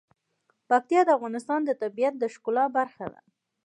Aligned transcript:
پکتیکا 0.69 1.03
د 1.05 1.09
افغانستان 1.17 1.59
د 1.65 1.71
طبیعت 1.81 2.13
د 2.19 2.23
ښکلا 2.33 2.65
برخه 2.77 3.05
ده. 3.13 3.21